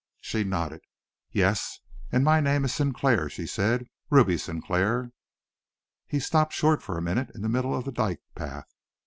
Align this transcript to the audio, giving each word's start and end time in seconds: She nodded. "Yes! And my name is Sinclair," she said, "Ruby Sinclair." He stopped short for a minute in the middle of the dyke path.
She 0.19 0.43
nodded. 0.43 0.81
"Yes! 1.31 1.79
And 2.11 2.23
my 2.23 2.39
name 2.39 2.65
is 2.65 2.73
Sinclair," 2.73 3.29
she 3.29 3.45
said, 3.45 3.85
"Ruby 4.09 4.35
Sinclair." 4.35 5.11
He 6.07 6.19
stopped 6.19 6.53
short 6.53 6.81
for 6.81 6.97
a 6.97 7.03
minute 7.03 7.29
in 7.35 7.43
the 7.43 7.47
middle 7.49 7.75
of 7.75 7.85
the 7.85 7.91
dyke 7.91 8.23
path. 8.33 8.65